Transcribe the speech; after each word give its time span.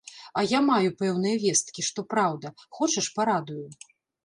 А 0.41 0.43
я 0.51 0.61
маю 0.69 0.89
пэўныя 1.01 1.35
весткі, 1.43 1.85
што 1.91 2.07
праўда, 2.15 2.55
хочаш, 2.81 3.13
парадую? 3.21 3.63